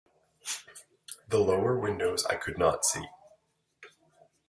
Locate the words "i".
2.25-2.33